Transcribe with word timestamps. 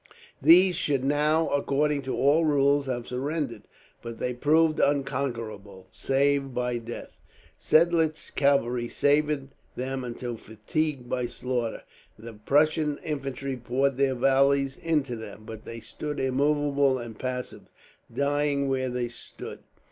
These 0.41 0.75
should 0.77 1.03
now, 1.03 1.47
according 1.49 2.01
to 2.09 2.17
all 2.17 2.43
rules, 2.43 2.87
have 2.87 3.05
surrendered; 3.05 3.67
but 4.01 4.17
they 4.17 4.33
proved 4.33 4.79
unconquerable 4.79 5.89
save 5.91 6.55
by 6.55 6.79
death. 6.79 7.11
Seidlitz's 7.59 8.31
cavalry 8.31 8.87
sabred 8.89 9.49
them 9.75 10.03
until 10.03 10.37
fatigued 10.37 11.07
by 11.07 11.27
slaughter, 11.27 11.83
the 12.17 12.33
Prussian 12.33 12.97
infantry 13.03 13.55
poured 13.55 13.97
their 13.97 14.15
volleys 14.15 14.75
into 14.75 15.15
them, 15.15 15.43
but 15.45 15.65
they 15.65 15.79
stood 15.79 16.19
immovable 16.19 16.97
and 16.97 17.19
passive, 17.19 17.67
dying 18.11 18.67
where 18.67 18.89
they 18.89 19.07
stood. 19.07 19.59